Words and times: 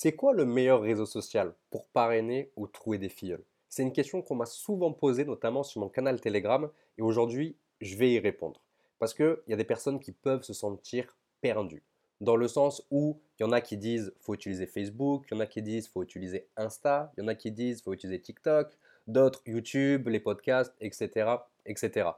C'est 0.00 0.12
quoi 0.12 0.32
le 0.32 0.44
meilleur 0.44 0.80
réseau 0.80 1.06
social 1.06 1.56
pour 1.70 1.88
parrainer 1.88 2.52
ou 2.54 2.68
trouver 2.68 2.98
des 2.98 3.08
filles 3.08 3.36
C'est 3.68 3.82
une 3.82 3.92
question 3.92 4.22
qu'on 4.22 4.36
m'a 4.36 4.46
souvent 4.46 4.92
posée, 4.92 5.24
notamment 5.24 5.64
sur 5.64 5.80
mon 5.80 5.88
canal 5.88 6.20
Telegram, 6.20 6.70
et 6.98 7.02
aujourd'hui, 7.02 7.56
je 7.80 7.96
vais 7.96 8.12
y 8.12 8.20
répondre. 8.20 8.62
Parce 9.00 9.12
qu'il 9.12 9.36
y 9.48 9.52
a 9.52 9.56
des 9.56 9.64
personnes 9.64 9.98
qui 9.98 10.12
peuvent 10.12 10.44
se 10.44 10.52
sentir 10.52 11.16
perdues. 11.40 11.82
Dans 12.20 12.36
le 12.36 12.46
sens 12.46 12.86
où 12.92 13.18
il 13.40 13.42
y 13.42 13.46
en 13.46 13.50
a 13.50 13.60
qui 13.60 13.76
disent 13.76 14.14
faut 14.20 14.34
utiliser 14.34 14.68
Facebook, 14.68 15.24
il 15.28 15.34
y 15.34 15.36
en 15.36 15.40
a 15.40 15.46
qui 15.46 15.62
disent 15.62 15.88
faut 15.88 16.04
utiliser 16.04 16.46
Insta, 16.56 17.10
il 17.16 17.22
y 17.22 17.24
en 17.24 17.28
a 17.28 17.34
qui 17.34 17.50
disent 17.50 17.82
faut 17.82 17.92
utiliser 17.92 18.20
TikTok, 18.20 18.78
d'autres 19.08 19.42
YouTube, 19.46 20.06
les 20.06 20.20
podcasts, 20.20 20.76
etc. 20.80 21.28
etc. 21.66 22.10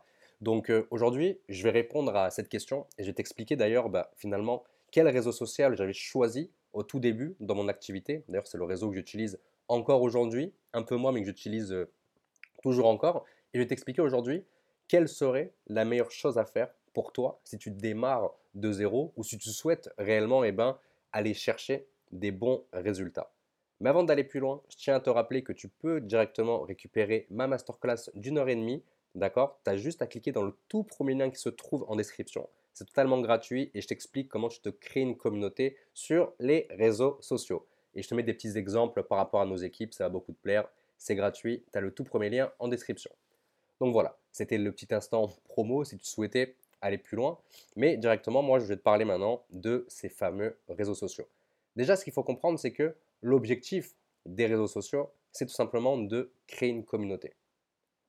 Donc 0.42 0.70
euh, 0.70 0.86
aujourd'hui, 0.90 1.38
je 1.48 1.62
vais 1.62 1.70
répondre 1.70 2.14
à 2.14 2.28
cette 2.28 2.50
question 2.50 2.86
et 2.98 3.04
je 3.04 3.08
vais 3.08 3.14
t'expliquer 3.14 3.56
d'ailleurs 3.56 3.88
bah, 3.88 4.10
finalement 4.16 4.64
quel 4.90 5.08
réseau 5.08 5.32
social 5.32 5.78
j'avais 5.78 5.94
choisi 5.94 6.50
au 6.72 6.82
tout 6.82 7.00
début 7.00 7.36
dans 7.40 7.54
mon 7.54 7.68
activité. 7.68 8.24
D'ailleurs, 8.28 8.46
c'est 8.46 8.58
le 8.58 8.64
réseau 8.64 8.88
que 8.88 8.94
j'utilise 8.94 9.38
encore 9.68 10.02
aujourd'hui, 10.02 10.52
un 10.72 10.82
peu 10.82 10.96
moins, 10.96 11.12
mais 11.12 11.20
que 11.20 11.26
j'utilise 11.26 11.72
euh, 11.72 11.90
toujours 12.62 12.86
encore. 12.86 13.24
Et 13.52 13.58
je 13.58 13.62
vais 13.62 13.66
t'expliquer 13.66 14.02
aujourd'hui 14.02 14.44
quelle 14.88 15.08
serait 15.08 15.52
la 15.68 15.84
meilleure 15.84 16.10
chose 16.10 16.38
à 16.38 16.44
faire 16.44 16.68
pour 16.92 17.12
toi 17.12 17.40
si 17.44 17.58
tu 17.58 17.70
démarres 17.70 18.30
de 18.54 18.72
zéro 18.72 19.12
ou 19.16 19.22
si 19.22 19.38
tu 19.38 19.50
souhaites 19.50 19.90
réellement 19.98 20.42
eh 20.44 20.52
ben, 20.52 20.78
aller 21.12 21.34
chercher 21.34 21.86
des 22.10 22.32
bons 22.32 22.64
résultats. 22.72 23.32
Mais 23.80 23.88
avant 23.88 24.02
d'aller 24.02 24.24
plus 24.24 24.40
loin, 24.40 24.62
je 24.68 24.76
tiens 24.76 24.96
à 24.96 25.00
te 25.00 25.08
rappeler 25.08 25.42
que 25.42 25.52
tu 25.52 25.68
peux 25.68 26.00
directement 26.00 26.60
récupérer 26.60 27.26
ma 27.30 27.46
masterclass 27.46 28.10
d'une 28.14 28.38
heure 28.38 28.48
et 28.48 28.56
demie. 28.56 28.82
D'accord? 29.14 29.58
Tu 29.64 29.70
as 29.70 29.76
juste 29.76 30.02
à 30.02 30.06
cliquer 30.06 30.32
dans 30.32 30.42
le 30.42 30.54
tout 30.68 30.82
premier 30.82 31.14
lien 31.14 31.30
qui 31.30 31.40
se 31.40 31.48
trouve 31.48 31.84
en 31.88 31.96
description. 31.96 32.48
C'est 32.72 32.86
totalement 32.86 33.20
gratuit 33.20 33.70
et 33.74 33.80
je 33.80 33.88
t'explique 33.88 34.28
comment 34.28 34.48
tu 34.48 34.60
te 34.60 34.68
crées 34.68 35.00
une 35.00 35.16
communauté 35.16 35.76
sur 35.92 36.32
les 36.38 36.66
réseaux 36.70 37.18
sociaux. 37.20 37.66
Et 37.94 38.02
je 38.02 38.08
te 38.08 38.14
mets 38.14 38.22
des 38.22 38.34
petits 38.34 38.56
exemples 38.56 39.02
par 39.02 39.18
rapport 39.18 39.40
à 39.40 39.46
nos 39.46 39.56
équipes, 39.56 39.92
ça 39.92 40.04
va 40.04 40.10
beaucoup 40.10 40.32
te 40.32 40.40
plaire. 40.40 40.68
C'est 40.96 41.14
gratuit, 41.14 41.64
tu 41.72 41.78
as 41.78 41.80
le 41.80 41.92
tout 41.92 42.04
premier 42.04 42.30
lien 42.30 42.52
en 42.58 42.68
description. 42.68 43.10
Donc 43.80 43.92
voilà, 43.92 44.18
c'était 44.32 44.58
le 44.58 44.70
petit 44.72 44.94
instant 44.94 45.30
promo 45.44 45.84
si 45.84 45.96
tu 45.96 46.06
souhaitais 46.06 46.56
aller 46.80 46.98
plus 46.98 47.16
loin. 47.16 47.38
Mais 47.76 47.96
directement, 47.96 48.42
moi, 48.42 48.58
je 48.58 48.66
vais 48.66 48.76
te 48.76 48.82
parler 48.82 49.04
maintenant 49.04 49.42
de 49.50 49.86
ces 49.88 50.08
fameux 50.08 50.56
réseaux 50.68 50.94
sociaux. 50.94 51.26
Déjà, 51.76 51.96
ce 51.96 52.04
qu'il 52.04 52.12
faut 52.12 52.22
comprendre, 52.22 52.58
c'est 52.58 52.72
que 52.72 52.94
l'objectif 53.22 53.94
des 54.26 54.46
réseaux 54.46 54.66
sociaux, 54.66 55.10
c'est 55.32 55.46
tout 55.46 55.54
simplement 55.54 55.96
de 55.96 56.30
créer 56.46 56.70
une 56.70 56.84
communauté. 56.84 57.34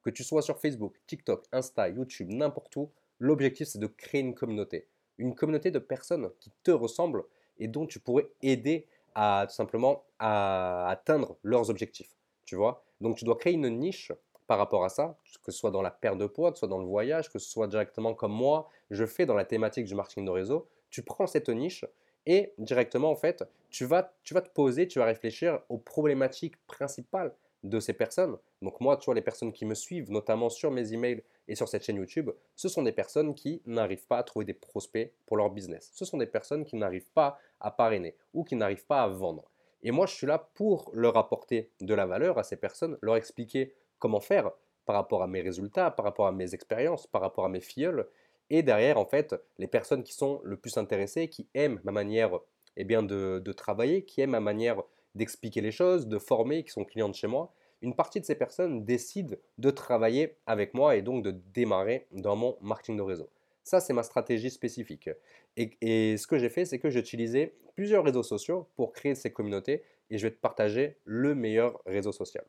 Que 0.04 0.10
tu 0.10 0.24
sois 0.24 0.42
sur 0.42 0.60
Facebook, 0.60 1.00
TikTok, 1.08 1.46
Insta, 1.52 1.90
YouTube, 1.90 2.30
n'importe 2.30 2.76
où, 2.76 2.90
L'objectif, 3.22 3.68
c'est 3.68 3.78
de 3.78 3.86
créer 3.86 4.22
une 4.22 4.34
communauté. 4.34 4.88
Une 5.20 5.36
communauté 5.36 5.70
de 5.70 5.78
personnes 5.78 6.32
qui 6.40 6.52
te 6.64 6.72
ressemblent 6.72 7.24
et 7.60 7.68
dont 7.68 7.86
tu 7.86 8.00
pourrais 8.00 8.28
aider 8.42 8.88
à 9.14 9.46
tout 9.48 9.54
simplement 9.54 10.04
atteindre 10.18 11.38
leurs 11.44 11.70
objectifs. 11.70 12.16
Tu 12.46 12.56
vois 12.56 12.84
Donc 13.00 13.18
tu 13.18 13.26
dois 13.26 13.38
créer 13.38 13.54
une 13.54 13.70
niche 13.70 14.12
par 14.48 14.58
rapport 14.58 14.84
à 14.84 14.90
ça, 14.90 15.20
que 15.44 15.52
ce 15.52 15.58
soit 15.60 15.70
dans 15.70 15.84
la 15.84 15.92
perte 15.92 16.18
de 16.18 16.26
poids, 16.26 16.52
que 16.52 16.58
ce 16.58 16.62
soit 16.62 16.68
dans 16.68 16.80
le 16.80 16.88
voyage, 16.88 17.30
que 17.30 17.38
ce 17.38 17.48
soit 17.48 17.68
directement 17.68 18.16
comme 18.16 18.34
moi, 18.34 18.68
je 18.90 19.06
fais 19.06 19.28
dans 19.28 19.36
la 19.36 19.46
thématique 19.46 19.86
du 19.86 19.94
marketing 19.94 20.26
de 20.26 20.32
réseau. 20.32 20.68
Tu 20.90 21.04
prends 21.04 21.28
cette 21.28 21.50
niche 21.50 21.86
et 22.26 22.54
directement, 22.58 23.12
en 23.12 23.16
fait, 23.16 23.44
tu 23.70 23.86
vas, 23.86 24.14
tu 24.24 24.34
vas 24.34 24.42
te 24.42 24.50
poser, 24.50 24.88
tu 24.88 24.98
vas 24.98 25.06
réfléchir 25.06 25.60
aux 25.70 25.78
problématiques 25.78 26.58
principales 26.66 27.36
de 27.64 27.80
ces 27.80 27.94
personnes. 27.94 28.38
Donc 28.64 28.82
moi, 28.82 28.98
tu 28.98 29.06
vois, 29.06 29.14
les 29.14 29.22
personnes 29.22 29.54
qui 29.54 29.66
me 29.66 29.76
suivent, 29.76 30.10
notamment 30.10 30.50
sur 30.50 30.72
mes 30.72 30.92
emails 30.92 31.22
et 31.52 31.56
sur 31.56 31.68
cette 31.68 31.84
chaîne 31.84 31.98
YouTube, 31.98 32.30
ce 32.56 32.70
sont 32.70 32.82
des 32.82 32.94
personnes 32.94 33.36
qui 33.36 33.62
n'arrivent 33.66 34.08
pas 34.08 34.20
à 34.20 34.24
trouver 34.24 34.46
des 34.46 34.54
prospects 34.54 35.12
pour 35.26 35.36
leur 35.36 35.50
business. 35.50 35.92
Ce 35.94 36.06
sont 36.06 36.18
des 36.18 36.26
personnes 36.26 36.64
qui 36.64 36.78
n'arrivent 36.78 37.12
pas 37.14 37.38
à 37.60 37.72
parrainer 37.72 38.16
ou 38.34 38.46
qui 38.46 38.56
n'arrivent 38.56 38.86
pas 38.86 39.04
à 39.04 39.10
vendre. 39.10 39.52
Et 39.84 39.92
moi, 39.92 40.06
je 40.06 40.14
suis 40.14 40.26
là 40.26 40.50
pour 40.54 40.90
leur 40.94 41.18
apporter 41.18 41.70
de 41.82 41.94
la 41.94 42.06
valeur 42.06 42.38
à 42.38 42.44
ces 42.44 42.56
personnes, 42.56 42.98
leur 43.02 43.18
expliquer 43.18 43.76
comment 44.00 44.22
faire 44.22 44.52
par 44.86 44.96
rapport 44.96 45.24
à 45.24 45.28
mes 45.28 45.42
résultats, 45.42 45.92
par 45.92 46.06
rapport 46.06 46.26
à 46.26 46.32
mes 46.32 46.54
expériences, 46.54 47.06
par 47.06 47.20
rapport 47.20 47.44
à 47.44 47.50
mes 47.50 47.60
filleuls. 47.60 48.08
Et 48.50 48.64
derrière, 48.64 48.98
en 48.98 49.06
fait, 49.06 49.36
les 49.58 49.68
personnes 49.68 50.04
qui 50.04 50.14
sont 50.14 50.40
le 50.46 50.56
plus 50.56 50.78
intéressées, 50.78 51.28
qui 51.28 51.50
aiment 51.54 51.82
ma 51.84 51.92
manière 51.92 52.40
eh 52.78 52.86
bien, 52.86 53.04
de, 53.04 53.42
de 53.44 53.52
travailler, 53.52 54.06
qui 54.06 54.22
aiment 54.22 54.32
ma 54.32 54.40
manière 54.40 54.82
d'expliquer 55.16 55.60
les 55.60 55.74
choses, 55.74 56.08
de 56.08 56.18
former, 56.18 56.64
qui 56.64 56.72
sont 56.72 56.86
clientes 56.86 57.16
chez 57.16 57.28
moi, 57.28 57.54
une 57.82 57.96
partie 57.96 58.20
de 58.20 58.26
ces 58.26 58.36
personnes 58.36 58.86
décident 58.86 59.36
de 59.58 59.72
travailler 59.72 60.38
avec 60.46 60.74
moi 60.74 60.96
et 60.96 61.02
donc 61.02 61.24
de 61.24 61.32
démarrer 61.54 62.08
dans 62.12 62.36
mon 62.36 62.58
marketing 62.62 62.98
de 62.98 63.02
réseau. 63.02 63.30
Ça, 63.64 63.80
c'est 63.80 63.94
ma 63.94 64.04
stratégie 64.04 64.50
spécifique. 64.50 65.10
Et, 65.58 66.18
ce 66.18 66.26
que 66.28 66.38
j'ai 66.38 66.50
fait, 66.50 66.66
c'est 66.66 66.80
que 66.80 66.90
j'ai 66.90 67.00
utilisé 67.00 67.56
plusieurs 67.76 68.04
réseaux 68.04 68.24
sociaux 68.24 68.68
pour 68.76 68.92
créer 68.92 69.16
ces 69.16 69.32
communautés 69.32 69.84
et 70.10 70.18
je 70.18 70.28
vais 70.28 70.32
te 70.32 70.40
partager 70.40 70.98
le 71.06 71.36
meilleur 71.36 71.82
réseau 71.86 72.12
social. 72.12 72.44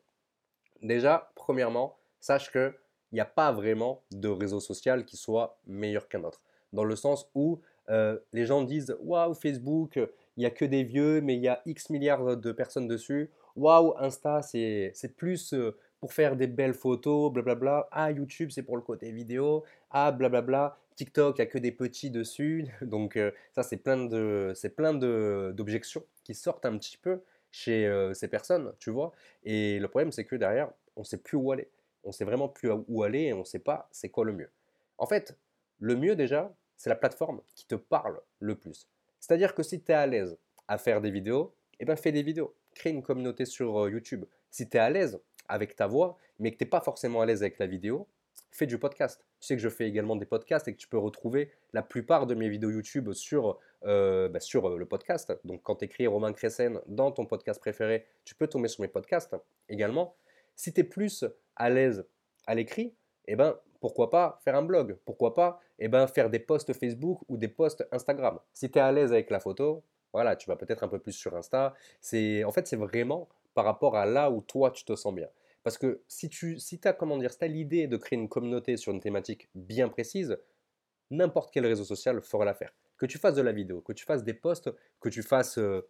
Déjà, 0.81 1.31
premièrement, 1.35 1.97
sache 2.19 2.51
qu'il 2.51 2.73
n'y 3.11 3.19
a 3.19 3.25
pas 3.25 3.51
vraiment 3.51 4.03
de 4.11 4.27
réseau 4.27 4.59
social 4.59 5.05
qui 5.05 5.17
soit 5.17 5.59
meilleur 5.65 6.09
qu'un 6.09 6.23
autre. 6.23 6.41
Dans 6.73 6.83
le 6.83 6.95
sens 6.95 7.29
où 7.35 7.61
euh, 7.89 8.17
les 8.31 8.45
gens 8.45 8.63
disent 8.63 8.95
Waouh, 9.01 9.33
Facebook, 9.33 9.95
il 9.95 10.39
n'y 10.39 10.45
a 10.45 10.49
que 10.49 10.65
des 10.65 10.83
vieux, 10.83 11.21
mais 11.21 11.35
il 11.35 11.41
y 11.41 11.47
a 11.47 11.61
X 11.65 11.89
milliards 11.89 12.37
de 12.37 12.51
personnes 12.51 12.87
dessus 12.87 13.29
waouh, 13.55 13.93
Insta, 13.97 14.41
c'est 14.41 15.15
plus 15.15 15.53
euh, 15.53 15.77
pour 15.99 16.13
faire 16.13 16.35
des 16.35 16.47
belles 16.47 16.73
photos, 16.73 17.31
blablabla. 17.31 17.87
Ah, 17.91 18.11
YouTube, 18.11 18.49
c'est 18.51 18.63
pour 18.63 18.75
le 18.75 18.83
côté 18.83 19.11
vidéo. 19.11 19.63
Ah, 19.89 20.11
blablabla. 20.11 20.77
TikTok, 20.95 21.37
il 21.37 21.41
n'y 21.41 21.47
a 21.47 21.51
que 21.51 21.57
des 21.57 21.71
petits 21.71 22.11
dessus. 22.11 22.67
Donc, 22.81 23.17
euh, 23.17 23.31
ça, 23.53 23.63
c'est 23.63 23.77
plein 23.77 23.97
d'objections 24.93 26.05
qui 26.23 26.35
sortent 26.35 26.65
un 26.65 26.77
petit 26.77 26.97
peu 26.97 27.21
chez 27.51 27.87
euh, 27.87 28.13
ces 28.13 28.27
personnes, 28.27 28.73
tu 28.79 28.89
vois. 28.89 29.11
Et 29.43 29.79
le 29.79 29.87
problème, 29.87 30.11
c'est 30.11 30.25
que 30.25 30.35
derrière, 30.35 30.71
on 30.95 31.01
ne 31.01 31.05
sait 31.05 31.17
plus 31.17 31.37
où 31.37 31.51
aller. 31.51 31.69
On 32.03 32.09
ne 32.09 32.13
sait 32.13 32.25
vraiment 32.25 32.49
plus 32.49 32.69
où 32.87 33.03
aller 33.03 33.21
et 33.23 33.33
on 33.33 33.39
ne 33.39 33.43
sait 33.43 33.59
pas 33.59 33.87
c'est 33.91 34.09
quoi 34.09 34.25
le 34.25 34.33
mieux. 34.33 34.49
En 34.97 35.05
fait, 35.05 35.37
le 35.79 35.95
mieux 35.95 36.15
déjà, 36.15 36.53
c'est 36.75 36.89
la 36.89 36.95
plateforme 36.95 37.41
qui 37.55 37.65
te 37.65 37.75
parle 37.75 38.19
le 38.39 38.55
plus. 38.55 38.89
C'est-à-dire 39.19 39.55
que 39.55 39.63
si 39.63 39.81
tu 39.81 39.91
es 39.91 39.95
à 39.95 40.05
l'aise 40.05 40.37
à 40.67 40.77
faire 40.77 40.99
des 40.99 41.11
vidéos, 41.11 41.55
eh 41.79 41.85
bien 41.85 41.95
fais 41.95 42.11
des 42.11 42.23
vidéos 42.23 42.53
crée 42.73 42.89
une 42.89 43.03
communauté 43.03 43.45
sur 43.45 43.83
euh, 43.83 43.89
YouTube. 43.89 44.25
Si 44.49 44.69
tu 44.69 44.77
es 44.77 44.79
à 44.79 44.89
l'aise 44.89 45.19
avec 45.47 45.75
ta 45.75 45.87
voix, 45.87 46.17
mais 46.39 46.51
que 46.51 46.57
tu 46.57 46.63
n'es 46.63 46.69
pas 46.69 46.81
forcément 46.81 47.21
à 47.21 47.25
l'aise 47.25 47.41
avec 47.41 47.59
la 47.59 47.67
vidéo, 47.67 48.07
fais 48.51 48.67
du 48.67 48.77
podcast. 48.77 49.25
Tu 49.39 49.47
sais 49.47 49.55
que 49.55 49.61
je 49.61 49.69
fais 49.69 49.87
également 49.87 50.15
des 50.15 50.25
podcasts 50.25 50.67
et 50.67 50.73
que 50.73 50.77
tu 50.77 50.87
peux 50.87 50.97
retrouver 50.97 51.51
la 51.73 51.81
plupart 51.81 52.27
de 52.27 52.35
mes 52.35 52.49
vidéos 52.49 52.69
YouTube 52.69 53.11
sur, 53.13 53.59
euh, 53.83 54.29
bah, 54.29 54.39
sur 54.39 54.69
euh, 54.69 54.77
le 54.77 54.85
podcast. 54.85 55.33
Donc 55.43 55.61
quand 55.63 55.77
tu 55.77 55.85
écris 55.85 56.07
Romain 56.07 56.33
Cressen 56.33 56.79
dans 56.87 57.11
ton 57.11 57.25
podcast 57.25 57.59
préféré, 57.59 58.05
tu 58.23 58.35
peux 58.35 58.47
tomber 58.47 58.67
sur 58.67 58.81
mes 58.81 58.87
podcasts 58.87 59.35
également. 59.69 60.15
Si 60.55 60.71
tu 60.71 60.81
es 60.81 60.83
plus 60.83 61.25
à 61.55 61.69
l'aise 61.69 62.05
à 62.45 62.55
l'écrit, 62.55 62.95
eh 63.25 63.35
ben, 63.35 63.57
pourquoi 63.79 64.09
pas 64.09 64.39
faire 64.43 64.55
un 64.55 64.61
blog? 64.61 64.97
Pourquoi 65.05 65.33
pas 65.33 65.59
eh 65.79 65.87
ben, 65.87 66.07
faire 66.07 66.29
des 66.29 66.39
posts 66.39 66.73
Facebook 66.73 67.21
ou 67.27 67.37
des 67.37 67.47
posts 67.47 67.85
Instagram? 67.91 68.39
Si 68.53 68.69
tu 68.69 68.77
es 68.77 68.81
à 68.81 68.91
l'aise 68.91 69.11
avec 69.11 69.29
la 69.29 69.39
photo, 69.39 69.83
voilà, 70.13 70.35
tu 70.35 70.47
vas 70.47 70.55
peut-être 70.55 70.83
un 70.83 70.87
peu 70.87 70.99
plus 70.99 71.11
sur 71.11 71.35
Insta. 71.35 71.73
C'est, 71.99 72.43
en 72.43 72.51
fait, 72.51 72.67
c'est 72.67 72.75
vraiment 72.77 73.27
par 73.53 73.65
rapport 73.65 73.95
à 73.97 74.05
là 74.05 74.31
où 74.31 74.41
toi 74.41 74.71
tu 74.71 74.85
te 74.85 74.95
sens 74.95 75.13
bien. 75.13 75.27
Parce 75.63 75.77
que 75.77 76.01
si 76.07 76.29
tu 76.29 76.59
si 76.59 76.79
as, 76.83 76.93
comment 76.93 77.17
dire, 77.17 77.31
si 77.31 77.47
l'idée 77.47 77.87
de 77.87 77.97
créer 77.97 78.19
une 78.19 78.29
communauté 78.29 78.77
sur 78.77 78.91
une 78.91 78.99
thématique 78.99 79.49
bien 79.55 79.89
précise, 79.89 80.37
n'importe 81.09 81.51
quel 81.51 81.65
réseau 81.65 81.85
social 81.85 82.21
fera 82.21 82.45
l'affaire. 82.45 82.73
Que 82.97 83.05
tu 83.05 83.17
fasses 83.17 83.35
de 83.35 83.41
la 83.41 83.51
vidéo, 83.51 83.81
que 83.81 83.93
tu 83.93 84.05
fasses 84.05 84.23
des 84.23 84.33
posts, 84.33 84.69
que 84.99 85.09
tu 85.09 85.23
fasses, 85.23 85.57
euh, 85.57 85.87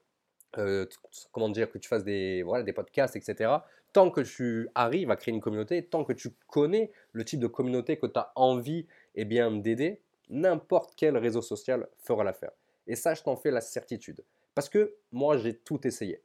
euh, 0.57 0.85
comment 1.31 1.49
dire, 1.49 1.71
que 1.71 1.77
tu 1.77 1.89
fasses 1.89 2.03
des, 2.03 2.43
voilà, 2.43 2.63
des 2.63 2.73
podcasts, 2.73 3.15
etc. 3.15 3.51
Tant 3.93 4.09
que 4.09 4.21
tu 4.21 4.69
arrives 4.75 5.11
à 5.11 5.15
créer 5.15 5.33
une 5.33 5.41
communauté, 5.41 5.85
tant 5.85 6.03
que 6.03 6.13
tu 6.13 6.29
connais 6.47 6.91
le 7.11 7.25
type 7.25 7.39
de 7.39 7.47
communauté 7.47 7.97
que 7.97 8.07
tu 8.07 8.19
as 8.19 8.31
envie 8.35 8.87
eh 9.15 9.25
bien, 9.25 9.51
d'aider, 9.51 10.01
n'importe 10.29 10.93
quel 10.95 11.17
réseau 11.17 11.41
social 11.41 11.87
fera 11.97 12.23
l'affaire. 12.23 12.51
Et 12.87 12.95
ça, 12.95 13.13
je 13.13 13.23
t'en 13.23 13.35
fais 13.35 13.51
la 13.51 13.61
certitude. 13.61 14.23
Parce 14.55 14.69
que 14.69 14.95
moi, 15.11 15.37
j'ai 15.37 15.55
tout 15.57 15.85
essayé. 15.87 16.21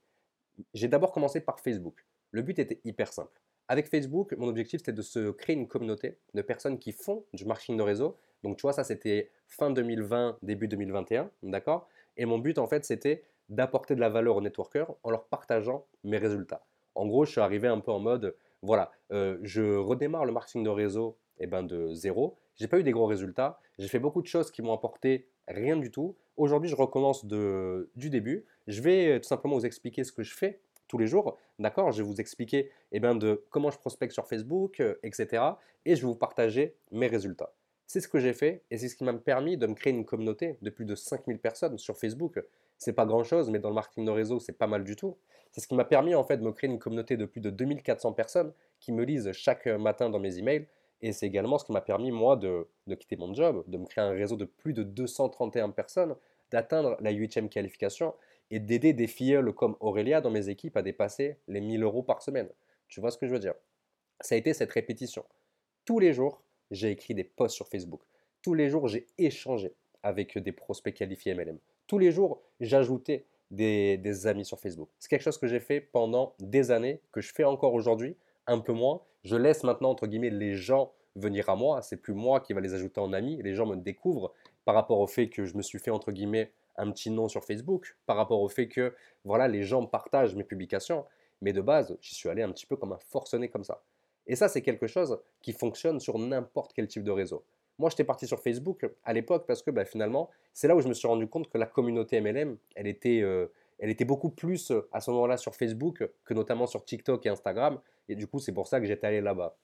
J'ai 0.74 0.88
d'abord 0.88 1.12
commencé 1.12 1.40
par 1.40 1.60
Facebook. 1.60 2.04
Le 2.30 2.42
but 2.42 2.58
était 2.58 2.80
hyper 2.84 3.12
simple. 3.12 3.40
Avec 3.68 3.88
Facebook, 3.88 4.34
mon 4.36 4.48
objectif, 4.48 4.80
c'était 4.80 4.92
de 4.92 5.02
se 5.02 5.30
créer 5.30 5.54
une 5.54 5.68
communauté 5.68 6.18
de 6.34 6.42
personnes 6.42 6.78
qui 6.78 6.92
font 6.92 7.24
du 7.32 7.44
marketing 7.44 7.76
de 7.76 7.82
réseau. 7.82 8.16
Donc, 8.42 8.56
tu 8.56 8.62
vois, 8.62 8.72
ça, 8.72 8.84
c'était 8.84 9.30
fin 9.46 9.70
2020, 9.70 10.38
début 10.42 10.68
2021, 10.68 11.30
d'accord? 11.42 11.88
Et 12.16 12.24
mon 12.24 12.38
but, 12.38 12.58
en 12.58 12.66
fait, 12.66 12.84
c'était 12.84 13.24
d'apporter 13.48 13.94
de 13.94 14.00
la 14.00 14.08
valeur 14.08 14.36
aux 14.36 14.40
networkers 14.40 14.94
en 15.02 15.10
leur 15.10 15.24
partageant 15.24 15.86
mes 16.04 16.18
résultats. 16.18 16.64
En 16.94 17.06
gros, 17.06 17.24
je 17.24 17.30
suis 17.30 17.40
arrivé 17.40 17.68
un 17.68 17.80
peu 17.80 17.92
en 17.92 18.00
mode, 18.00 18.34
voilà, 18.62 18.90
euh, 19.12 19.38
je 19.42 19.76
redémarre 19.76 20.24
le 20.24 20.32
marketing 20.32 20.64
de 20.64 20.70
réseau 20.70 21.16
eh 21.38 21.46
ben, 21.46 21.62
de 21.62 21.92
zéro. 21.94 22.36
J'ai 22.56 22.66
pas 22.66 22.78
eu 22.78 22.82
des 22.82 22.90
gros 22.90 23.06
résultats. 23.06 23.60
J'ai 23.78 23.88
fait 23.88 24.00
beaucoup 24.00 24.20
de 24.20 24.26
choses 24.26 24.50
qui 24.50 24.62
m'ont 24.62 24.72
apporté 24.72 25.28
rien 25.46 25.76
du 25.76 25.90
tout. 25.90 26.16
Aujourd'hui, 26.38 26.70
je 26.70 26.76
recommence 26.76 27.24
du 27.26 28.10
début. 28.10 28.44
Je 28.68 28.80
vais 28.80 29.08
euh, 29.08 29.18
tout 29.18 29.26
simplement 29.26 29.56
vous 29.56 29.66
expliquer 29.66 30.04
ce 30.04 30.12
que 30.12 30.22
je 30.22 30.32
fais 30.32 30.60
tous 30.86 30.96
les 30.96 31.08
jours. 31.08 31.36
D'accord? 31.58 31.90
Je 31.90 32.00
vais 32.00 32.08
vous 32.08 32.20
expliquer 32.20 32.70
eh 32.92 33.00
bien, 33.00 33.16
de 33.16 33.44
comment 33.50 33.72
je 33.72 33.78
prospecte 33.78 34.12
sur 34.12 34.24
Facebook, 34.24 34.78
euh, 34.78 34.94
etc. 35.02 35.42
Et 35.84 35.96
je 35.96 36.02
vais 36.02 36.06
vous 36.06 36.14
partager 36.14 36.76
mes 36.92 37.08
résultats. 37.08 37.52
C'est 37.88 38.00
ce 38.00 38.06
que 38.06 38.20
j'ai 38.20 38.34
fait 38.34 38.62
et 38.70 38.78
c'est 38.78 38.88
ce 38.88 38.94
qui 38.94 39.02
m'a 39.02 39.14
permis 39.14 39.56
de 39.56 39.66
me 39.66 39.74
créer 39.74 39.92
une 39.92 40.04
communauté 40.04 40.58
de 40.62 40.70
plus 40.70 40.84
de 40.84 40.94
5000 40.94 41.40
personnes 41.40 41.76
sur 41.76 41.96
Facebook. 41.96 42.40
C'est 42.76 42.92
pas 42.92 43.04
grand-chose, 43.04 43.50
mais 43.50 43.58
dans 43.58 43.70
le 43.70 43.74
marketing 43.74 44.04
de 44.04 44.12
réseau, 44.12 44.38
c'est 44.38 44.52
pas 44.52 44.68
mal 44.68 44.84
du 44.84 44.94
tout. 44.94 45.16
C'est 45.50 45.60
ce 45.60 45.66
qui 45.66 45.74
m'a 45.74 45.86
permis 45.86 46.14
en 46.14 46.22
fait 46.22 46.36
de 46.36 46.44
me 46.44 46.52
créer 46.52 46.70
une 46.70 46.78
communauté 46.78 47.16
de 47.16 47.24
plus 47.24 47.40
de 47.40 47.50
2400 47.50 48.12
personnes 48.12 48.52
qui 48.78 48.92
me 48.92 49.02
lisent 49.02 49.32
chaque 49.32 49.66
matin 49.66 50.08
dans 50.08 50.20
mes 50.20 50.38
emails. 50.38 50.68
Et 51.00 51.12
c'est 51.12 51.26
également 51.26 51.58
ce 51.58 51.64
qui 51.64 51.72
m'a 51.72 51.80
permis, 51.80 52.10
moi, 52.10 52.36
de, 52.36 52.66
de, 52.86 52.94
quitter 52.94 53.16
mon 53.16 53.32
job, 53.32 53.64
de 53.66 53.78
me 53.78 53.86
créer 53.86 54.04
un 54.04 54.10
réseau 54.10 54.36
de 54.36 54.44
plus 54.44 54.72
de 54.72 54.82
231 54.82 55.70
personnes, 55.70 56.16
d'atteindre 56.50 56.96
la 57.00 57.10
8 57.10 57.48
qualification 57.48 58.14
et 58.50 58.58
d'aider 58.58 58.92
des 58.92 59.06
filleuls 59.06 59.52
comme 59.52 59.76
Aurélia 59.80 60.20
dans 60.20 60.30
mes 60.30 60.48
équipes 60.48 60.76
à 60.76 60.82
dépasser 60.82 61.38
les 61.46 61.60
1000 61.60 61.82
euros 61.82 62.02
par 62.02 62.22
semaine. 62.22 62.48
Tu 62.88 63.00
vois 63.00 63.10
ce 63.10 63.18
que 63.18 63.26
je 63.26 63.32
veux 63.32 63.38
dire? 63.38 63.54
Ça 64.20 64.34
a 64.34 64.38
été 64.38 64.54
cette 64.54 64.72
répétition. 64.72 65.24
Tous 65.84 65.98
les 65.98 66.12
jours, 66.12 66.42
j'ai 66.70 66.90
écrit 66.90 67.14
des 67.14 67.24
posts 67.24 67.54
sur 67.54 67.68
Facebook. 67.68 68.02
Tous 68.42 68.54
les 68.54 68.68
jours, 68.68 68.88
j'ai 68.88 69.06
échangé 69.18 69.74
avec 70.02 70.38
des 70.38 70.52
prospects 70.52 70.94
qualifiés 70.94 71.34
MLM. 71.34 71.58
Tous 71.86 71.98
les 71.98 72.10
jours, 72.10 72.42
j'ajoutais 72.60 73.24
des, 73.50 73.96
des, 73.96 74.26
amis 74.26 74.44
sur 74.44 74.60
Facebook. 74.60 74.88
C'est 74.98 75.08
quelque 75.08 75.22
chose 75.22 75.38
que 75.38 75.46
j'ai 75.46 75.60
fait 75.60 75.80
pendant 75.80 76.34
des 76.38 76.70
années, 76.70 77.00
que 77.12 77.20
je 77.20 77.32
fais 77.32 77.44
encore 77.44 77.74
aujourd'hui, 77.74 78.16
un 78.46 78.58
peu 78.58 78.72
moins. 78.72 79.02
Je 79.28 79.36
laisse 79.36 79.62
maintenant, 79.62 79.90
entre 79.90 80.06
guillemets, 80.06 80.30
les 80.30 80.54
gens 80.54 80.90
venir 81.14 81.50
à 81.50 81.54
moi. 81.54 81.82
C'est 81.82 81.98
plus 81.98 82.14
moi 82.14 82.40
qui 82.40 82.54
va 82.54 82.62
les 82.62 82.72
ajouter 82.72 82.98
en 82.98 83.12
amis. 83.12 83.38
Les 83.42 83.54
gens 83.54 83.66
me 83.66 83.76
découvrent 83.76 84.32
par 84.64 84.74
rapport 84.74 85.00
au 85.00 85.06
fait 85.06 85.28
que 85.28 85.44
je 85.44 85.54
me 85.54 85.60
suis 85.60 85.78
fait, 85.78 85.90
entre 85.90 86.12
guillemets, 86.12 86.50
un 86.76 86.90
petit 86.90 87.10
nom 87.10 87.28
sur 87.28 87.44
Facebook, 87.44 87.98
par 88.06 88.16
rapport 88.16 88.40
au 88.40 88.48
fait 88.48 88.68
que, 88.68 88.94
voilà, 89.26 89.46
les 89.46 89.64
gens 89.64 89.84
partagent 89.84 90.34
mes 90.34 90.44
publications. 90.44 91.04
Mais 91.42 91.52
de 91.52 91.60
base, 91.60 91.98
j'y 92.00 92.14
suis 92.14 92.30
allé 92.30 92.40
un 92.40 92.50
petit 92.50 92.64
peu 92.64 92.76
comme 92.76 92.92
un 92.92 92.98
forcené 93.10 93.50
comme 93.50 93.64
ça. 93.64 93.82
Et 94.26 94.34
ça, 94.34 94.48
c'est 94.48 94.62
quelque 94.62 94.86
chose 94.86 95.20
qui 95.42 95.52
fonctionne 95.52 96.00
sur 96.00 96.18
n'importe 96.18 96.72
quel 96.72 96.88
type 96.88 97.04
de 97.04 97.10
réseau. 97.10 97.44
Moi, 97.78 97.90
j'étais 97.90 98.04
parti 98.04 98.26
sur 98.26 98.40
Facebook 98.40 98.90
à 99.04 99.12
l'époque 99.12 99.44
parce 99.46 99.62
que 99.62 99.70
bah, 99.70 99.84
finalement, 99.84 100.30
c'est 100.54 100.68
là 100.68 100.74
où 100.74 100.80
je 100.80 100.88
me 100.88 100.94
suis 100.94 101.06
rendu 101.06 101.28
compte 101.28 101.50
que 101.50 101.58
la 101.58 101.66
communauté 101.66 102.18
MLM, 102.22 102.56
elle 102.76 102.86
était, 102.86 103.20
euh, 103.20 103.52
elle 103.78 103.90
était 103.90 104.04
beaucoup 104.04 104.30
plus 104.30 104.70
euh, 104.70 104.88
à 104.92 105.00
ce 105.00 105.10
moment-là 105.10 105.36
sur 105.36 105.54
Facebook 105.54 106.08
que 106.24 106.34
notamment 106.34 106.66
sur 106.66 106.84
TikTok 106.84 107.24
et 107.26 107.28
Instagram. 107.28 107.80
Et 108.08 108.16
du 108.16 108.26
coup, 108.26 108.38
c'est 108.38 108.52
pour 108.52 108.66
ça 108.66 108.80
que 108.80 108.86
j'étais 108.86 109.06
allé 109.06 109.20
là-bas. 109.20 109.56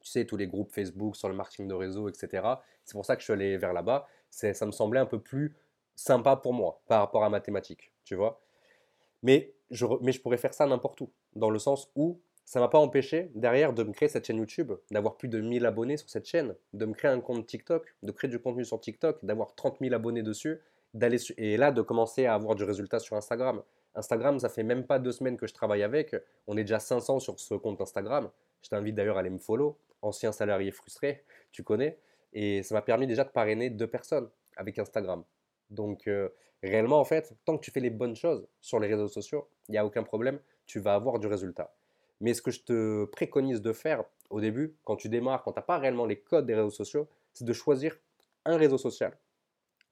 Tu 0.00 0.08
sais, 0.08 0.24
tous 0.24 0.36
les 0.36 0.46
groupes 0.46 0.70
Facebook 0.70 1.16
sur 1.16 1.28
le 1.28 1.34
marketing 1.34 1.66
de 1.66 1.74
réseau, 1.74 2.08
etc. 2.08 2.46
C'est 2.84 2.92
pour 2.92 3.04
ça 3.04 3.16
que 3.16 3.20
je 3.20 3.24
suis 3.24 3.32
allé 3.32 3.56
vers 3.56 3.72
là-bas. 3.72 4.06
Ça 4.30 4.66
me 4.66 4.72
semblait 4.72 5.00
un 5.00 5.06
peu 5.06 5.20
plus 5.20 5.56
sympa 5.96 6.36
pour 6.36 6.52
moi 6.52 6.80
par 6.86 7.00
rapport 7.00 7.24
à 7.24 7.30
mathématiques, 7.30 7.92
tu 8.04 8.14
vois. 8.14 8.40
Mais 9.22 9.52
je, 9.70 9.84
mais 10.00 10.12
je 10.12 10.20
pourrais 10.20 10.36
faire 10.36 10.54
ça 10.54 10.66
n'importe 10.66 11.00
où, 11.00 11.10
dans 11.34 11.50
le 11.50 11.58
sens 11.58 11.90
où 11.96 12.20
ça 12.44 12.60
ne 12.60 12.64
m'a 12.64 12.68
pas 12.68 12.78
empêché 12.78 13.30
derrière 13.34 13.74
de 13.74 13.82
me 13.82 13.92
créer 13.92 14.08
cette 14.08 14.26
chaîne 14.26 14.38
YouTube, 14.38 14.72
d'avoir 14.90 15.16
plus 15.16 15.28
de 15.28 15.40
1000 15.40 15.66
abonnés 15.66 15.98
sur 15.98 16.08
cette 16.08 16.26
chaîne, 16.26 16.54
de 16.72 16.86
me 16.86 16.94
créer 16.94 17.10
un 17.10 17.20
compte 17.20 17.46
TikTok, 17.46 17.94
de 18.02 18.12
créer 18.12 18.30
du 18.30 18.38
contenu 18.38 18.64
sur 18.64 18.80
TikTok, 18.80 19.22
d'avoir 19.22 19.54
30 19.54 19.78
000 19.80 19.94
abonnés 19.94 20.22
dessus, 20.22 20.58
d'aller 20.98 21.18
et 21.36 21.56
là 21.56 21.72
de 21.72 21.82
commencer 21.82 22.26
à 22.26 22.34
avoir 22.34 22.54
du 22.54 22.64
résultat 22.64 22.98
sur 22.98 23.16
Instagram. 23.16 23.62
Instagram, 23.94 24.38
ça 24.38 24.48
fait 24.48 24.62
même 24.62 24.86
pas 24.86 24.98
deux 24.98 25.12
semaines 25.12 25.36
que 25.36 25.46
je 25.46 25.54
travaille 25.54 25.82
avec, 25.82 26.14
on 26.46 26.56
est 26.56 26.62
déjà 26.62 26.78
500 26.78 27.20
sur 27.20 27.40
ce 27.40 27.54
compte 27.54 27.80
Instagram. 27.80 28.30
Je 28.62 28.68
t'invite 28.68 28.94
d'ailleurs 28.94 29.16
à 29.16 29.20
aller 29.20 29.30
me 29.30 29.38
follow, 29.38 29.78
ancien 30.02 30.32
salarié 30.32 30.70
frustré, 30.70 31.24
tu 31.52 31.62
connais, 31.62 31.98
et 32.32 32.62
ça 32.62 32.74
m'a 32.74 32.82
permis 32.82 33.06
déjà 33.06 33.24
de 33.24 33.30
parrainer 33.30 33.70
deux 33.70 33.86
personnes 33.86 34.28
avec 34.56 34.78
Instagram. 34.78 35.24
Donc 35.70 36.06
euh, 36.06 36.28
réellement 36.62 37.00
en 37.00 37.04
fait, 37.04 37.34
tant 37.44 37.56
que 37.56 37.64
tu 37.64 37.70
fais 37.70 37.80
les 37.80 37.90
bonnes 37.90 38.16
choses 38.16 38.46
sur 38.60 38.80
les 38.80 38.88
réseaux 38.88 39.08
sociaux, 39.08 39.48
il 39.68 39.72
n'y 39.72 39.78
a 39.78 39.86
aucun 39.86 40.02
problème, 40.02 40.40
tu 40.66 40.80
vas 40.80 40.94
avoir 40.94 41.18
du 41.18 41.26
résultat. 41.26 41.74
Mais 42.20 42.34
ce 42.34 42.42
que 42.42 42.50
je 42.50 42.62
te 42.62 43.04
préconise 43.06 43.62
de 43.62 43.72
faire 43.72 44.04
au 44.30 44.40
début, 44.40 44.76
quand 44.84 44.96
tu 44.96 45.08
démarres, 45.08 45.42
quand 45.42 45.52
tu 45.52 45.58
n'as 45.58 45.62
pas 45.64 45.78
réellement 45.78 46.04
les 46.04 46.20
codes 46.20 46.46
des 46.46 46.54
réseaux 46.54 46.70
sociaux, 46.70 47.08
c'est 47.32 47.44
de 47.44 47.52
choisir 47.52 47.96
un 48.44 48.56
réseau 48.56 48.78
social, 48.78 49.16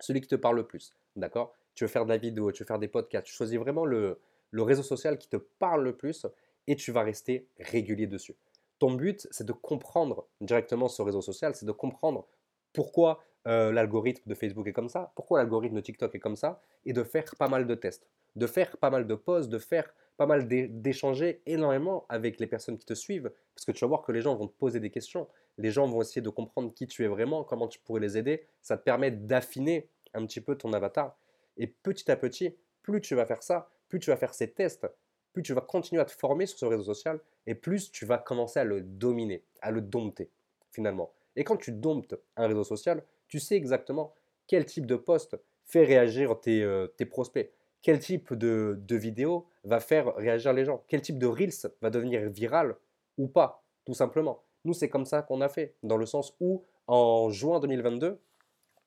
celui 0.00 0.20
qui 0.20 0.28
te 0.28 0.34
parle 0.34 0.56
le 0.56 0.66
plus. 0.66 0.94
D'accord? 1.16 1.54
Tu 1.74 1.84
veux 1.84 1.88
faire 1.88 2.04
de 2.04 2.10
la 2.10 2.16
vidéo, 2.16 2.52
tu 2.52 2.62
veux 2.62 2.66
faire 2.66 2.78
des 2.78 2.88
podcasts, 2.88 3.26
tu 3.26 3.34
choisis 3.34 3.58
vraiment 3.58 3.84
le, 3.84 4.18
réseau 4.52 4.82
social 4.82 5.18
qui 5.18 5.28
te 5.28 5.36
parle 5.36 5.84
le 5.84 5.94
plus 5.94 6.26
et 6.66 6.76
tu 6.76 6.92
vas 6.92 7.02
rester 7.02 7.46
régulier 7.60 8.06
dessus. 8.06 8.34
Ton 8.78 8.92
but, 8.92 9.26
c'est 9.30 9.46
de 9.46 9.52
comprendre 9.52 10.26
directement 10.40 10.88
ce 10.88 11.02
réseau 11.02 11.22
social, 11.22 11.54
c'est 11.54 11.66
de 11.66 11.72
comprendre 11.72 12.26
pourquoi 12.72 13.22
euh, 13.46 13.72
l'algorithme 13.72 14.28
de 14.28 14.34
Facebook 14.34 14.66
est 14.66 14.72
comme 14.72 14.88
ça, 14.88 15.12
pourquoi 15.14 15.38
l'algorithme 15.38 15.76
de 15.76 15.80
TikTok 15.80 16.14
est 16.14 16.18
comme 16.18 16.36
ça, 16.36 16.60
et 16.84 16.92
de 16.92 17.02
faire 17.02 17.24
pas 17.38 17.48
mal 17.48 17.66
de 17.66 17.74
tests, 17.74 18.06
de 18.34 18.46
faire 18.46 18.76
pas 18.78 18.90
mal 18.90 19.06
de 19.06 19.14
posts, 19.14 19.48
de 19.48 19.58
faire 19.58 19.92
pas 20.16 20.26
mal 20.26 20.48
d'échanger 20.48 21.42
énormément 21.46 22.06
avec 22.08 22.40
les 22.40 22.46
personnes 22.46 22.78
qui 22.78 22.86
te 22.86 22.94
suivent, 22.94 23.30
parce 23.54 23.64
que 23.64 23.72
tu 23.72 23.80
vas 23.84 23.88
voir 23.88 24.02
que 24.02 24.12
les 24.12 24.22
gens 24.22 24.34
vont 24.34 24.48
te 24.48 24.56
poser 24.56 24.80
des 24.80 24.90
questions, 24.90 25.28
les 25.58 25.70
gens 25.70 25.86
vont 25.86 26.02
essayer 26.02 26.22
de 26.22 26.30
comprendre 26.30 26.72
qui 26.72 26.86
tu 26.86 27.04
es 27.04 27.08
vraiment, 27.08 27.44
comment 27.44 27.68
tu 27.68 27.78
pourrais 27.80 28.00
les 28.00 28.16
aider, 28.16 28.46
ça 28.62 28.76
te 28.76 28.82
permet 28.82 29.10
d'affiner 29.10 29.88
un 30.14 30.24
petit 30.26 30.40
peu 30.40 30.56
ton 30.56 30.72
avatar. 30.72 31.18
Et 31.56 31.66
petit 31.66 32.10
à 32.10 32.16
petit, 32.16 32.56
plus 32.82 33.00
tu 33.00 33.14
vas 33.14 33.26
faire 33.26 33.42
ça, 33.42 33.70
plus 33.88 34.00
tu 34.00 34.10
vas 34.10 34.16
faire 34.16 34.34
ces 34.34 34.50
tests, 34.50 34.86
plus 35.32 35.42
tu 35.42 35.52
vas 35.52 35.60
continuer 35.60 36.00
à 36.00 36.06
te 36.06 36.12
former 36.12 36.46
sur 36.46 36.58
ce 36.58 36.64
réseau 36.64 36.84
social, 36.84 37.20
et 37.46 37.54
plus 37.54 37.90
tu 37.90 38.06
vas 38.06 38.18
commencer 38.18 38.60
à 38.60 38.64
le 38.64 38.80
dominer, 38.80 39.44
à 39.60 39.70
le 39.70 39.80
dompter, 39.80 40.30
finalement. 40.72 41.12
Et 41.36 41.44
quand 41.44 41.56
tu 41.56 41.72
domptes 41.72 42.16
un 42.36 42.46
réseau 42.46 42.64
social, 42.64 43.02
tu 43.28 43.38
sais 43.38 43.56
exactement 43.56 44.14
quel 44.46 44.64
type 44.64 44.86
de 44.86 44.96
poste 44.96 45.36
fait 45.64 45.84
réagir 45.84 46.40
tes, 46.40 46.62
euh, 46.62 46.86
tes 46.86 47.04
prospects 47.04 47.52
quel 47.86 48.00
type 48.00 48.34
de, 48.34 48.96
vidéo 48.96 49.46
va 49.62 49.78
faire 49.78 50.12
réagir 50.16 50.52
les 50.52 50.64
gens, 50.64 50.82
quel 50.88 51.02
type 51.02 51.20
de 51.20 51.26
Reels 51.28 51.70
va 51.80 51.88
devenir 51.88 52.28
viral 52.28 52.74
ou 53.16 53.28
pas, 53.28 53.62
tout 53.84 53.94
simplement? 53.94 54.42
Nous, 54.64 54.72
c'est 54.72 54.88
comme 54.88 55.04
ça 55.04 55.22
qu'on 55.22 55.40
a 55.40 55.48
fait, 55.48 55.76
dans 55.84 55.96
le 55.96 56.04
sens 56.04 56.34
où 56.40 56.64
en 56.88 57.30
juin 57.30 57.60
2022, 57.60 58.18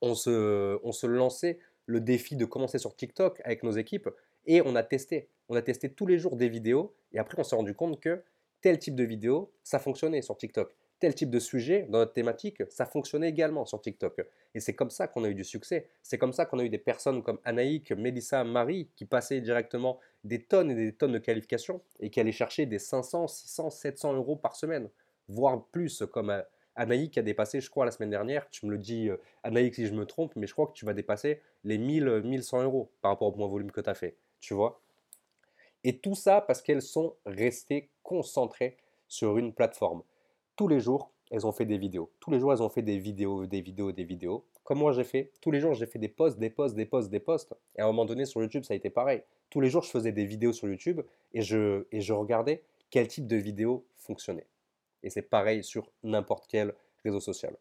on 0.01 0.16
se, 0.16 0.78
on 0.84 0.92
se 0.92 1.07
lançait 1.07 1.60
le 1.86 2.01
défi 2.01 2.36
de 2.36 2.44
commencer 2.44 2.78
sur 2.78 2.94
TikTok 2.94 3.40
avec 3.46 3.63
nos 3.63 3.72
équipes 3.72 4.10
et 4.46 4.62
on 4.66 4.75
a 4.75 4.84
testé. 4.84 5.30
On 5.48 5.56
a 5.56 5.62
testé 5.62 5.90
tous 5.90 6.06
les 6.06 6.18
jours 6.18 6.36
des 6.36 6.50
vidéos 6.50 6.94
et 7.13 7.19
après 7.19 7.40
on 7.40 7.46
s'est 7.46 7.56
rendu 7.56 7.74
compte 7.74 8.01
que 8.01 8.22
tel 8.60 8.80
type 8.80 8.96
de 8.96 9.06
vidéo, 9.06 9.50
ça 9.63 9.80
fonctionnait 9.80 10.22
sur 10.22 10.36
TikTok 10.36 10.75
tel 11.00 11.16
type 11.16 11.30
de 11.30 11.40
sujet 11.40 11.88
dans 11.90 12.00
notre 12.00 12.13
thématique, 12.13 12.62
ça 12.69 12.86
fonctionnait 12.86 13.30
également 13.30 13.66
sur 13.66 13.81
TikTok. 13.81 14.25
Et 14.54 14.60
c'est 14.60 14.74
comme 14.74 14.90
ça 14.90 15.07
qu'on 15.07 15.24
a 15.24 15.30
eu 15.30 15.36
du 15.36 15.44
succès. 15.44 15.88
C'est 16.04 16.18
comme 16.18 16.34
ça 16.34 16.46
qu'on 16.46 16.60
a 16.60 16.63
eu 16.63 16.69
des 16.69 16.78
personnes 16.78 17.24
comme 17.24 17.40
Anaïk, 17.46 17.92
Mélissa, 17.94 18.44
Marie 18.44 18.90
qui 18.96 19.06
passaient 19.06 19.42
directement 19.42 20.00
des 20.24 20.44
tonnes 20.44 20.72
et 20.72 20.75
des 20.75 20.94
tonnes 20.94 21.13
de 21.13 21.19
qualifications 21.19 21.81
et 22.00 22.10
qui 22.10 22.19
allaient 22.19 22.31
chercher 22.31 22.66
des 22.66 22.80
500, 22.80 23.28
600, 23.28 23.69
700 23.69 24.13
euros 24.13 24.36
par 24.36 24.56
semaine, 24.56 24.90
voire 25.30 25.63
plus, 25.72 26.04
comme 26.12 26.30
euh, 26.30 26.42
Anaïk 26.75 27.18
a 27.18 27.22
dépassé, 27.22 27.62
je 27.62 27.69
crois, 27.69 27.86
la 27.86 27.92
semaine 27.92 28.10
dernière. 28.10 28.50
Tu 28.50 28.66
me 28.66 28.72
le 28.72 28.78
dis, 28.78 29.10
euh, 29.10 29.18
Anaïk, 29.44 29.75
si 29.75 29.88
je 29.88 29.94
me 29.94 30.06
trompe, 30.06 30.36
mais 30.36 30.48
je 30.48 30.54
crois 30.54 30.68
que 30.68 30.74
tu 30.74 30.86
vas 30.86 30.94
dépasser 30.94 31.42
les 31.63 31.78
1000, 31.78 32.22
1100 32.24 32.63
euros 32.63 32.92
par 33.01 33.12
rapport 33.12 33.30
au 33.30 33.31
point 33.31 33.48
volume 33.48 33.72
que 33.72 33.81
tu 33.81 33.90
as 33.90 33.96
fait. 33.96 34.16
Tu 34.40 34.54
vois? 34.54 34.81
Et 35.84 35.98
tout 35.98 36.16
ça 36.16 36.42
parce 36.42 36.62
qu'elles 36.62 36.81
sont 36.81 37.16
restées 37.25 37.89
concentrées 38.03 38.75
sur 39.08 39.38
une 39.38 39.53
plateforme 39.53 40.03
tous 40.60 40.68
les 40.68 40.82
jours, 40.82 41.13
elles 41.32 41.48
ont 41.48 41.54
fait 41.54 41.63
des 41.63 41.78
vidéos. 41.78 42.12
Tous 42.20 42.32
les 42.32 42.39
jours, 42.42 42.51
elles 42.51 42.62
ont 42.62 42.68
fait 42.68 42.82
des 42.82 42.98
vidéos, 42.98 43.46
des 43.46 43.62
vidéos, 43.62 43.94
des 43.94 44.04
vidéos. 44.04 44.44
Comme 44.66 44.80
moi, 44.80 44.92
j'ai 44.92 45.06
fait. 45.06 45.32
Tous 45.39 45.51
les 45.51 45.62
jours, 45.62 45.74
j'ai 45.74 45.86
fait 45.86 46.00
des 46.00 46.10
posts, 46.10 46.38
des 46.38 46.50
posts, 46.50 46.75
des 46.75 46.86
posts, 46.86 47.10
des 47.10 47.22
posts. 47.22 47.54
Et 47.78 47.82
à 47.82 47.86
un 47.86 47.88
moment 47.88 48.04
donné, 48.04 48.25
sur 48.25 48.42
YouTube, 48.42 48.66
ça 48.66 48.74
a 48.74 48.75
été 48.75 48.89
pareil. 48.89 49.24
Tous 49.50 49.62
les 49.62 49.70
jours, 49.70 49.84
je 49.84 49.89
faisais 49.89 50.12
des 50.12 50.25
vidéos 50.25 50.51
sur 50.51 50.68
YouTube 50.68 51.00
et 51.34 51.42
je, 51.44 51.86
et 51.94 52.01
je 52.01 52.12
regardais 52.12 52.62
quel 52.89 53.08
type 53.08 53.25
de 53.25 53.38
vidéo 53.38 53.86
fonctionnait. 53.96 54.48
Et 55.01 55.10
c'est 55.10 55.22
pareil 55.22 55.63
sur 55.63 55.89
n'importe 56.04 56.46
quel 56.50 56.74
réseau 57.06 57.22
social. 57.22 57.56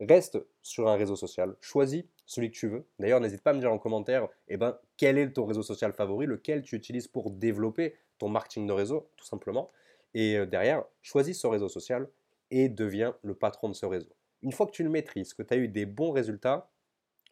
Reste 0.00 0.44
sur 0.60 0.88
un 0.88 0.96
réseau 0.96 1.14
social, 1.14 1.54
choisis 1.60 2.02
celui 2.26 2.50
que 2.50 2.56
tu 2.56 2.66
veux. 2.66 2.84
D'ailleurs, 2.98 3.20
n'hésite 3.20 3.42
pas 3.42 3.50
à 3.50 3.54
me 3.54 3.60
dire 3.60 3.72
en 3.72 3.78
commentaire 3.78 4.26
eh 4.48 4.56
ben, 4.56 4.76
quel 4.96 5.18
est 5.18 5.30
ton 5.30 5.46
réseau 5.46 5.62
social 5.62 5.92
favori, 5.92 6.26
lequel 6.26 6.62
tu 6.62 6.74
utilises 6.74 7.06
pour 7.06 7.30
développer 7.30 7.94
ton 8.18 8.28
marketing 8.28 8.66
de 8.66 8.72
réseau, 8.72 9.08
tout 9.16 9.24
simplement. 9.24 9.70
Et 10.14 10.36
euh, 10.36 10.46
derrière, 10.46 10.82
choisis 11.00 11.40
ce 11.40 11.46
réseau 11.46 11.68
social, 11.68 12.08
et 12.50 12.68
deviens 12.68 13.16
le 13.22 13.34
patron 13.34 13.68
de 13.68 13.74
ce 13.74 13.86
réseau. 13.86 14.10
Une 14.42 14.52
fois 14.52 14.66
que 14.66 14.72
tu 14.72 14.82
le 14.82 14.90
maîtrises, 14.90 15.34
que 15.34 15.42
tu 15.42 15.54
as 15.54 15.56
eu 15.56 15.68
des 15.68 15.86
bons 15.86 16.12
résultats, 16.12 16.70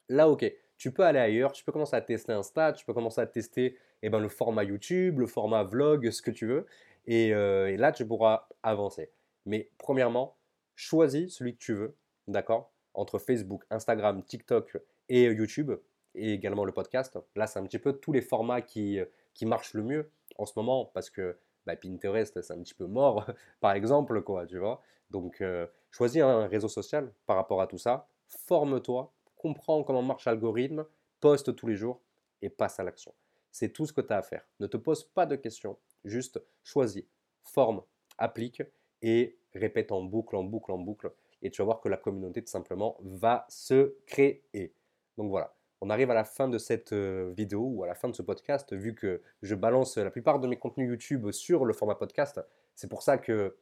là, 0.09 0.29
ok, 0.29 0.51
tu 0.77 0.93
peux 0.93 1.03
aller 1.03 1.19
ailleurs, 1.19 1.53
tu 1.53 1.65
peux 1.65 1.73
commencer 1.73 1.97
à 1.97 2.01
tester 2.01 2.33
un 2.33 2.43
stat, 2.43 2.75
tu 2.75 2.85
peux 2.85 2.95
commencer 2.95 3.21
à 3.21 3.27
tester 3.27 3.77
eh 4.03 4.11
ben, 4.11 4.21
le 4.21 4.29
format 4.29 4.65
YouTube, 4.65 5.19
le 5.19 5.27
format 5.27 5.65
vlog, 5.65 6.11
ce 6.11 6.23
que 6.23 6.31
tu 6.31 6.47
veux, 6.47 6.67
et, 7.07 7.35
euh, 7.35 7.73
et 7.73 7.77
là, 7.77 7.93
tu 7.93 8.07
pourras 8.07 8.49
avancer. 8.63 9.11
Mais 9.45 9.71
premièrement, 9.79 10.37
choisis 10.77 11.35
celui 11.35 11.55
que 11.55 11.59
tu 11.59 11.75
veux, 11.75 11.97
d'accord 12.29 12.73
Entre 12.95 13.19
Facebook, 13.19 13.65
Instagram, 13.71 14.23
TikTok 14.23 14.79
et 15.09 15.25
YouTube, 15.25 15.73
et 16.15 16.33
également 16.33 16.65
le 16.65 16.73
podcast. 16.73 17.19
Là, 17.35 17.47
c'est 17.47 17.59
un 17.59 17.65
petit 17.65 17.79
peu 17.79 17.95
tous 17.95 18.13
les 18.13 18.21
formats 18.21 18.61
qui, 18.61 19.01
qui 19.35 19.47
marchent 19.47 19.75
le 19.75 19.83
mieux 19.83 20.11
en 20.37 20.47
ce 20.47 20.53
moment, 20.57 20.91
parce 20.95 21.11
que 21.11 21.37
bah, 21.67 21.77
Pinterest, 21.77 22.41
c'est 22.41 22.53
un 22.53 22.62
petit 22.62 22.75
peu 22.75 22.87
mort, 22.87 23.27
par 23.61 23.73
exemple, 23.73 24.23
quoi, 24.23 24.47
tu 24.47 24.59
vois. 24.59 24.83
Donc, 25.11 25.41
euh, 25.41 25.67
choisis 25.91 26.23
un 26.23 26.47
réseau 26.47 26.69
social 26.69 27.12
par 27.27 27.37
rapport 27.37 27.61
à 27.61 27.67
tout 27.67 27.79
ça, 27.79 28.09
forme-toi, 28.27 29.12
comprends 29.37 29.83
comment 29.85 30.03
marche 30.03 30.27
l'algorithme, 30.27 30.87
poste 31.21 31.55
tous 31.57 31.67
les 31.67 31.77
jours 31.77 32.00
et 32.43 32.50
passe 32.50 32.79
à 32.79 32.85
l'action. 32.85 33.15
C'est 33.50 33.73
tout 33.73 33.87
ce 33.87 33.93
que 33.93 34.00
tu 34.00 34.12
as 34.12 34.19
à 34.19 34.23
faire. 34.23 34.47
Ne 34.61 34.67
te 34.67 34.77
pose 34.77 35.05
pas 35.05 35.27
de 35.27 35.37
questions, 35.37 35.79
juste 36.05 36.41
choisis, 36.62 37.05
forme, 37.43 37.83
applique 38.19 38.62
et 39.03 39.38
répète 39.55 39.93
en 39.93 40.03
boucle, 40.03 40.37
en 40.37 40.45
boucle, 40.45 40.73
en 40.73 40.79
boucle. 40.79 41.12
Et 41.41 41.50
tu 41.50 41.62
vas 41.62 41.67
voir 41.67 41.81
que 41.81 41.88
la 41.88 41.97
communauté, 41.97 42.43
tout 42.43 42.50
simplement, 42.50 42.97
va 43.00 43.47
se 43.49 43.97
créer. 44.07 44.75
Donc 45.17 45.31
voilà. 45.31 45.58
On 45.80 45.90
arrive 45.90 46.11
à 46.11 46.14
la 46.14 46.25
fin 46.25 46.49
de 46.49 46.58
cette 46.58 46.92
euh, 46.92 47.32
vidéo 47.37 47.62
ou 47.62 47.85
à 47.85 47.87
la 47.87 47.94
fin 47.94 48.08
de 48.08 48.14
ce 48.14 48.23
podcast, 48.23 48.73
vu 48.75 48.94
que 48.94 49.23
je 49.42 49.54
balance 49.54 49.97
la 49.97 50.11
plupart 50.11 50.40
de 50.40 50.49
mes 50.49 50.56
contenus 50.56 50.88
YouTube 50.88 51.30
sur 51.30 51.64
le 51.64 51.73
format 51.73 51.94
podcast. 51.94 52.40
C'est 52.75 52.88
pour 52.88 53.02
ça 53.02 53.18
que 53.18 53.56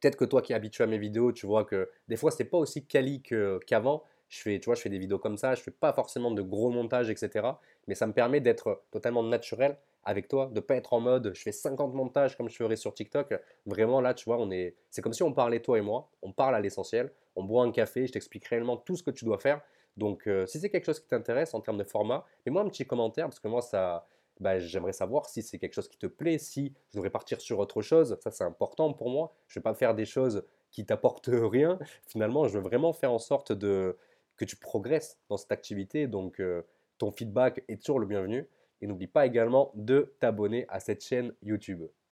peut-être 0.00 0.16
que 0.16 0.24
toi 0.24 0.42
qui 0.42 0.52
es 0.52 0.54
habitué 0.56 0.84
à 0.84 0.86
mes 0.86 0.98
vidéos, 0.98 1.32
tu 1.32 1.46
vois 1.46 1.64
que 1.64 1.90
des 2.08 2.16
fois, 2.16 2.30
c'est 2.30 2.44
pas 2.44 2.58
aussi 2.58 2.86
quali 2.86 3.22
qu'avant. 3.66 4.02
Je 4.28 4.40
fais, 4.40 4.58
tu 4.58 4.66
vois, 4.66 4.74
je 4.74 4.80
fais 4.80 4.88
des 4.88 4.98
vidéos 4.98 5.18
comme 5.18 5.36
ça, 5.36 5.54
je 5.54 5.62
fais 5.62 5.70
pas 5.70 5.92
forcément 5.92 6.30
de 6.30 6.40
gros 6.40 6.70
montages, 6.70 7.10
etc. 7.10 7.46
Mais 7.86 7.94
ça 7.94 8.06
me 8.06 8.14
permet 8.14 8.40
d'être 8.40 8.82
totalement 8.90 9.22
naturel 9.22 9.76
avec 10.04 10.26
toi, 10.26 10.50
de 10.52 10.60
pas 10.60 10.74
être 10.74 10.94
en 10.94 11.00
mode 11.00 11.32
je 11.34 11.42
fais 11.42 11.52
50 11.52 11.94
montages 11.94 12.36
comme 12.36 12.48
je 12.48 12.56
ferais 12.56 12.76
sur 12.76 12.94
TikTok. 12.94 13.34
Vraiment 13.66 14.00
là, 14.00 14.14
tu 14.14 14.24
vois, 14.24 14.38
on 14.38 14.50
est, 14.50 14.74
c'est 14.90 15.02
comme 15.02 15.12
si 15.12 15.22
on 15.22 15.32
parlait 15.32 15.60
toi 15.60 15.78
et 15.78 15.82
moi, 15.82 16.08
on 16.22 16.32
parle 16.32 16.54
à 16.54 16.60
l'essentiel, 16.60 17.12
on 17.36 17.44
boit 17.44 17.62
un 17.62 17.70
café, 17.70 18.06
je 18.06 18.12
t'explique 18.12 18.46
réellement 18.46 18.76
tout 18.78 18.96
ce 18.96 19.02
que 19.02 19.10
tu 19.10 19.24
dois 19.24 19.38
faire. 19.38 19.60
Donc 19.96 20.26
euh, 20.26 20.46
si 20.46 20.58
c'est 20.58 20.70
quelque 20.70 20.86
chose 20.86 21.00
qui 21.00 21.08
t'intéresse 21.08 21.54
en 21.54 21.60
termes 21.60 21.78
de 21.78 21.84
format, 21.84 22.24
mets-moi 22.46 22.62
un 22.62 22.68
petit 22.68 22.86
commentaire 22.86 23.26
parce 23.26 23.40
que 23.40 23.48
moi 23.48 23.62
ça, 23.62 24.06
bah, 24.40 24.58
j'aimerais 24.58 24.92
savoir 24.92 25.28
si 25.28 25.42
c'est 25.42 25.58
quelque 25.58 25.74
chose 25.74 25.88
qui 25.88 25.98
te 25.98 26.06
plaît, 26.06 26.38
si 26.38 26.72
je 26.90 26.96
devrais 26.96 27.10
partir 27.10 27.40
sur 27.40 27.58
autre 27.58 27.82
chose. 27.82 28.18
Ça 28.20 28.30
c'est 28.30 28.44
important 28.44 28.92
pour 28.92 29.10
moi. 29.10 29.34
Je 29.48 29.58
ne 29.58 29.60
vais 29.60 29.64
pas 29.64 29.74
faire 29.74 29.94
des 29.94 30.04
choses 30.04 30.44
qui 30.70 30.86
t'apportent 30.86 31.28
rien. 31.32 31.78
Finalement, 32.06 32.48
je 32.48 32.58
veux 32.58 32.64
vraiment 32.64 32.92
faire 32.92 33.12
en 33.12 33.18
sorte 33.18 33.58
que 33.58 34.44
tu 34.44 34.56
progresses 34.56 35.18
dans 35.28 35.36
cette 35.36 35.52
activité. 35.52 36.06
Donc 36.06 36.40
euh, 36.40 36.62
ton 36.98 37.12
feedback 37.12 37.62
est 37.68 37.80
toujours 37.82 38.00
le 38.00 38.06
bienvenu. 38.06 38.48
Et 38.80 38.88
n'oublie 38.88 39.06
pas 39.06 39.26
également 39.26 39.70
de 39.74 40.12
t'abonner 40.18 40.66
à 40.68 40.80
cette 40.80 41.04
chaîne 41.04 41.32
YouTube. 41.40 41.84